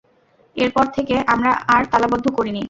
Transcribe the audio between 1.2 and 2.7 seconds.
আমরা আর তালা বন্ধ করিনি।